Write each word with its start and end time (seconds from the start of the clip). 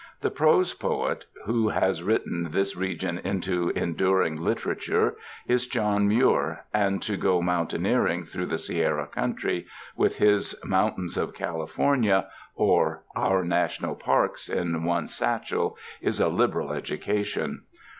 The 0.21 0.31
prose 0.31 0.73
poet 0.73 1.25
who 1.45 1.69
has 1.69 2.01
written 2.01 2.47
this 2.49 2.75
region 2.75 3.19
into 3.19 3.69
enduring 3.75 4.41
literature 4.41 5.15
is 5.45 5.67
John 5.67 6.07
Muir, 6.07 6.65
and 6.73 6.99
to 7.03 7.15
go 7.17 7.39
mountaineering 7.39 8.23
through 8.23 8.47
the 8.47 8.57
Sierra 8.57 9.05
country 9.05 9.67
with 9.95 10.15
his 10.17 10.55
"Mountains 10.65 11.17
of 11.17 11.35
California" 11.35 12.21
50 12.21 12.23
THE 12.23 12.63
MOUNTAINS 12.63 12.95
or 12.95 13.03
''Our 13.15 13.45
National 13.45 13.93
Parks" 13.93 14.49
in 14.49 14.83
one's 14.85 15.13
satchel 15.13 15.77
is 16.01 16.19
a 16.19 16.29
liberal 16.29 16.73
education. 16.73 17.65